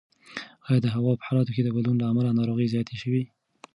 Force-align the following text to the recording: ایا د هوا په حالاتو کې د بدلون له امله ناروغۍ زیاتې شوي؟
ایا 0.67 0.77
د 0.83 0.87
هوا 0.95 1.11
په 1.19 1.23
حالاتو 1.27 1.53
کې 1.55 1.61
د 1.63 1.69
بدلون 1.75 1.97
له 1.99 2.05
امله 2.11 2.29
ناروغۍ 2.39 2.67
زیاتې 2.73 2.95
شوي؟ 3.01 3.23